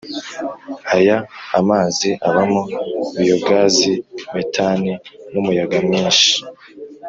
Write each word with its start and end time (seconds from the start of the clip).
Aya 0.95 1.17
amazi 1.59 2.09
abamo 2.27 2.61
biyogazi 3.17 3.93
metani 4.33 4.91
n 5.31 5.33
umuyaga 5.41 5.77
mwinshi 5.85 6.31